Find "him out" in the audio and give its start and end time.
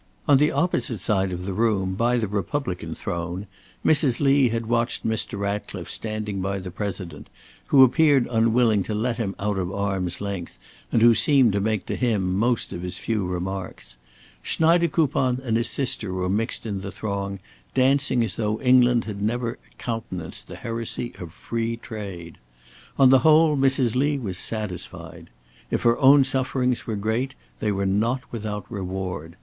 9.19-9.59